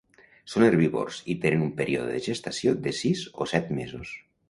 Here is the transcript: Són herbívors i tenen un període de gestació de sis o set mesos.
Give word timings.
Són 0.53 0.63
herbívors 0.67 1.19
i 1.35 1.35
tenen 1.45 1.67
un 1.67 1.71
període 1.83 2.09
de 2.17 2.25
gestació 2.31 2.77
de 2.89 2.99
sis 3.05 3.25
o 3.47 3.53
set 3.57 3.75
mesos. 3.83 4.21